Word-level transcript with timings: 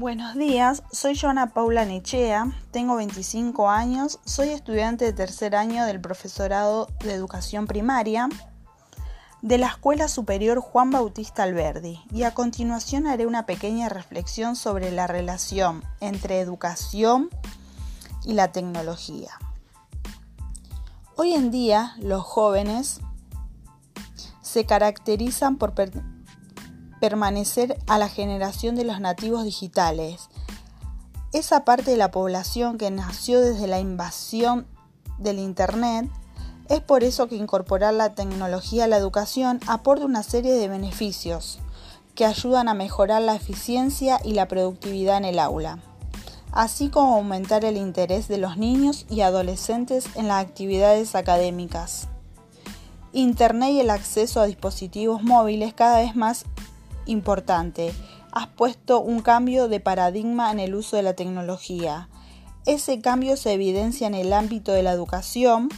Buenos 0.00 0.34
días, 0.34 0.82
soy 0.90 1.14
Joana 1.14 1.52
Paula 1.52 1.84
Nichea, 1.84 2.50
tengo 2.70 2.96
25 2.96 3.68
años, 3.68 4.18
soy 4.24 4.48
estudiante 4.48 5.04
de 5.04 5.12
tercer 5.12 5.54
año 5.54 5.84
del 5.84 6.00
profesorado 6.00 6.88
de 7.04 7.12
educación 7.12 7.66
primaria 7.66 8.30
de 9.42 9.58
la 9.58 9.66
Escuela 9.66 10.08
Superior 10.08 10.58
Juan 10.60 10.90
Bautista 10.90 11.42
Alberdi 11.42 12.00
y 12.14 12.22
a 12.22 12.32
continuación 12.32 13.06
haré 13.06 13.26
una 13.26 13.44
pequeña 13.44 13.90
reflexión 13.90 14.56
sobre 14.56 14.90
la 14.90 15.06
relación 15.06 15.84
entre 16.00 16.40
educación 16.40 17.28
y 18.24 18.32
la 18.32 18.52
tecnología. 18.52 19.32
Hoy 21.14 21.34
en 21.34 21.50
día 21.50 21.94
los 21.98 22.22
jóvenes 22.22 23.02
se 24.40 24.64
caracterizan 24.64 25.58
por 25.58 25.74
permanecer 27.00 27.78
a 27.86 27.98
la 27.98 28.08
generación 28.08 28.76
de 28.76 28.84
los 28.84 29.00
nativos 29.00 29.44
digitales. 29.44 30.28
Esa 31.32 31.64
parte 31.64 31.92
de 31.92 31.96
la 31.96 32.10
población 32.10 32.78
que 32.78 32.90
nació 32.90 33.40
desde 33.40 33.66
la 33.66 33.80
invasión 33.80 34.66
del 35.18 35.38
Internet, 35.38 36.10
es 36.68 36.80
por 36.80 37.02
eso 37.02 37.28
que 37.28 37.36
incorporar 37.36 37.94
la 37.94 38.14
tecnología 38.14 38.84
a 38.84 38.86
la 38.86 38.96
educación 38.96 39.60
aporta 39.66 40.04
una 40.04 40.22
serie 40.22 40.52
de 40.52 40.68
beneficios 40.68 41.58
que 42.14 42.24
ayudan 42.24 42.68
a 42.68 42.74
mejorar 42.74 43.22
la 43.22 43.34
eficiencia 43.34 44.20
y 44.24 44.34
la 44.34 44.46
productividad 44.46 45.16
en 45.16 45.24
el 45.24 45.38
aula, 45.38 45.78
así 46.52 46.88
como 46.88 47.16
aumentar 47.16 47.64
el 47.64 47.76
interés 47.76 48.28
de 48.28 48.38
los 48.38 48.56
niños 48.56 49.06
y 49.08 49.22
adolescentes 49.22 50.06
en 50.14 50.28
las 50.28 50.44
actividades 50.44 51.14
académicas. 51.14 52.08
Internet 53.12 53.70
y 53.70 53.80
el 53.80 53.90
acceso 53.90 54.40
a 54.40 54.46
dispositivos 54.46 55.22
móviles 55.22 55.74
cada 55.74 55.98
vez 55.98 56.14
más 56.14 56.44
importante. 57.06 57.92
Has 58.32 58.46
puesto 58.48 59.00
un 59.00 59.20
cambio 59.20 59.68
de 59.68 59.80
paradigma 59.80 60.50
en 60.52 60.60
el 60.60 60.74
uso 60.74 60.96
de 60.96 61.02
la 61.02 61.14
tecnología. 61.14 62.08
Ese 62.66 63.00
cambio 63.00 63.36
se 63.36 63.52
evidencia 63.52 64.06
en 64.06 64.14
el 64.14 64.32
ámbito 64.32 64.72
de 64.72 64.82
la 64.82 64.92
educación, 64.92 65.68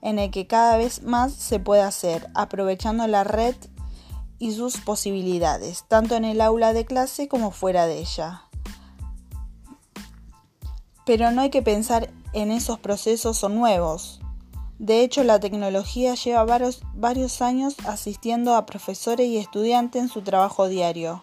en 0.00 0.18
el 0.18 0.30
que 0.30 0.46
cada 0.46 0.76
vez 0.76 1.02
más 1.02 1.32
se 1.32 1.60
puede 1.60 1.82
hacer, 1.82 2.28
aprovechando 2.34 3.06
la 3.06 3.24
red 3.24 3.54
y 4.38 4.52
sus 4.52 4.78
posibilidades, 4.78 5.84
tanto 5.86 6.16
en 6.16 6.24
el 6.24 6.40
aula 6.40 6.72
de 6.72 6.84
clase 6.84 7.28
como 7.28 7.52
fuera 7.52 7.86
de 7.86 8.00
ella. 8.00 8.42
Pero 11.06 11.30
no 11.30 11.42
hay 11.42 11.50
que 11.50 11.62
pensar 11.62 12.10
en 12.32 12.50
esos 12.50 12.78
procesos 12.78 13.44
o 13.44 13.48
nuevos. 13.48 14.21
De 14.82 15.02
hecho, 15.02 15.22
la 15.22 15.38
tecnología 15.38 16.16
lleva 16.16 16.42
varios, 16.42 17.40
años 17.40 17.76
asistiendo 17.86 18.56
a 18.56 18.66
profesores 18.66 19.28
y 19.28 19.38
estudiantes 19.38 20.02
en 20.02 20.08
su 20.08 20.22
trabajo 20.22 20.66
diario. 20.66 21.22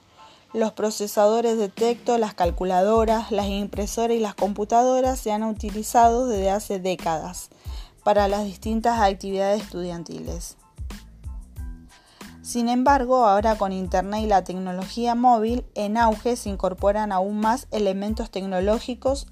Los 0.54 0.72
procesadores 0.72 1.58
de 1.58 1.68
texto, 1.68 2.18
las 2.18 2.34
calculadoras, 2.34 3.34
las 3.34 3.48
impresoras 3.48 4.16
y 4.16 4.22
las 4.22 4.34
computadoras 4.34 5.20
se 5.20 5.34
han 5.34 5.44
utilizado 5.44 6.26
desde 6.26 6.52
hace 6.52 6.80
décadas 6.80 7.50
para 8.06 8.30
las 8.30 8.46
distintas 8.46 9.02
actividades 9.02 9.64
estudiantiles. 9.64 10.56
Sin 12.42 12.70
embargo, 12.70 13.26
ahora 13.26 13.58
con 13.58 13.74
Internet 13.74 14.22
y 14.24 14.28
la 14.28 14.46
tecnología 14.46 15.16
móvil 15.16 15.66
en 15.76 15.98
auge 15.98 16.38
se 16.38 16.48
incorporan 16.48 17.12
aún 17.12 17.42
más 17.42 17.68
elementos 17.72 18.32
tecnológicos 18.32 19.28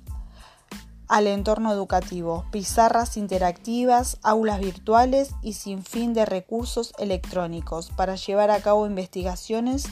al 1.08 1.28
entorno 1.28 1.72
educativo, 1.72 2.46
pizarras 2.52 3.18
interactivas, 3.18 4.18
aulas 4.24 4.60
virtuales 4.60 5.32
y 5.42 5.54
sin 5.54 5.84
fin 5.84 6.14
de 6.14 6.26
recursos 6.26 6.94
electrónicos 6.98 7.92
para 7.96 8.16
llevar 8.16 8.52
a 8.52 8.60
cabo 8.62 8.86
investigaciones 8.86 9.86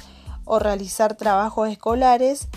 o 0.43 0.59
realizar 0.59 1.15
trabajos 1.15 1.69
escolares 1.69 2.49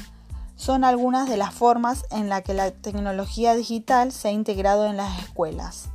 son 0.56 0.82
algunas 0.82 1.28
de 1.28 1.36
las 1.36 1.54
formas 1.54 2.04
en 2.10 2.28
las 2.28 2.42
que 2.42 2.52
la 2.52 2.72
tecnología 2.72 3.54
digital 3.54 4.10
se 4.10 4.28
ha 4.28 4.32
integrado 4.32 4.86
en 4.86 4.96
las 4.96 5.20
escuelas. 5.20 5.88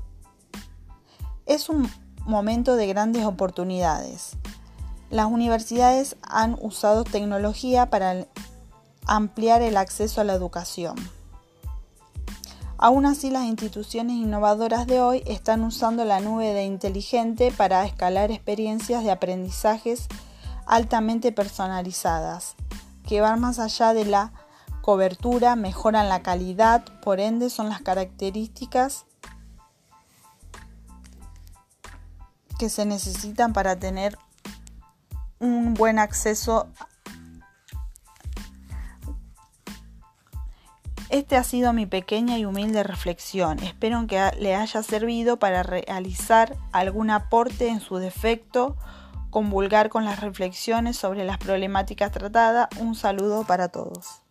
Es 1.46 1.68
un 1.68 1.92
momento 2.26 2.78
de 2.78 2.88
grandes 2.88 3.26
oportunidades. 3.26 4.38
Las 5.10 5.26
universidades 5.28 6.16
han 6.22 6.58
usado 6.62 7.04
tecnología 7.04 7.90
para 7.90 8.26
ampliar 9.06 9.62
el 9.62 9.76
acceso 9.76 10.22
a 10.22 10.24
la 10.24 10.34
educación. 10.34 10.96
Aún 12.84 13.06
así, 13.06 13.30
las 13.30 13.46
instituciones 13.46 14.18
innovadoras 14.18 14.88
de 14.88 15.00
hoy 15.00 15.24
están 15.26 15.64
usando 15.64 16.04
la 16.04 16.20
nube 16.20 16.54
de 16.54 16.66
inteligente 16.66 17.50
para 17.50 17.86
escalar 17.86 18.30
experiencias 18.30 19.06
de 19.06 19.12
aprendizajes 19.12 20.10
altamente 20.66 21.32
personalizadas, 21.32 22.58
que 23.08 23.22
van 23.22 23.40
más 23.40 23.60
allá 23.60 23.94
de 23.94 24.04
la 24.04 24.34
cobertura, 24.82 25.56
mejoran 25.56 26.10
la 26.10 26.24
calidad, 26.24 26.84
por 27.02 27.22
ende 27.22 27.50
son 27.50 27.70
las 27.70 27.82
características 27.82 29.06
que 32.60 32.68
se 32.68 32.86
necesitan 32.86 33.54
para 33.54 33.80
tener 33.80 34.18
un 35.40 35.74
buen 35.74 36.00
acceso 36.00 36.68
Este 41.14 41.38
ha 41.38 41.44
sido 41.44 41.74
mi 41.74 41.86
pequeña 41.86 42.40
y 42.40 42.46
humilde 42.46 42.82
reflexión. 42.82 43.60
Espero 43.60 44.08
que 44.08 44.32
le 44.40 44.56
haya 44.56 44.82
servido 44.82 45.38
para 45.38 45.62
realizar 45.62 46.58
algún 46.72 47.12
aporte 47.12 47.68
en 47.68 47.82
su 47.82 47.98
defecto, 47.98 48.76
convulgar 49.30 49.90
con 49.90 50.06
las 50.06 50.22
reflexiones 50.22 50.98
sobre 50.98 51.24
las 51.24 51.38
problemáticas 51.38 52.12
tratadas. 52.12 52.68
Un 52.80 52.96
saludo 52.96 53.44
para 53.44 53.68
todos. 53.68 54.23